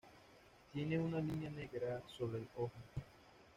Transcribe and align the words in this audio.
Tiene 0.73 0.97
una 0.99 1.19
línea 1.19 1.51
negra 1.51 2.01
sobre 2.17 2.39
el 2.39 2.47
ojo. 2.57 2.71